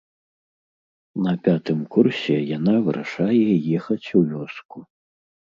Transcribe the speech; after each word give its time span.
На 1.25 1.33
пятым 1.49 1.83
курсе 1.95 2.35
яна 2.57 2.75
вырашае 2.87 3.39
ехаць 3.79 4.03
у 4.23 4.27
вёску. 4.33 4.77